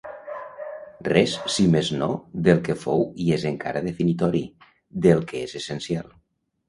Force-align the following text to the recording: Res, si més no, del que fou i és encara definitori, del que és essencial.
Res, 1.07 1.35
si 1.55 1.65
més 1.75 1.91
no, 1.99 2.07
del 2.47 2.63
que 2.69 2.77
fou 2.85 3.05
i 3.25 3.29
és 3.37 3.45
encara 3.53 3.87
definitori, 3.89 4.43
del 5.07 5.23
que 5.33 5.43
és 5.51 5.55
essencial. 5.61 6.11